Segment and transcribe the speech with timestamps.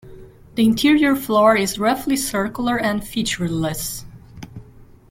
[0.55, 4.03] The interior floor is roughly circular and featureless.